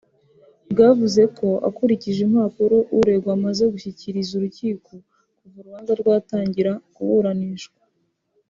[0.71, 4.91] Bwavuze ko ukurikije impapuro uregwa amaze gushyikiriza urukiko
[5.37, 7.79] kuva urubanza rwatangira kuburanishwa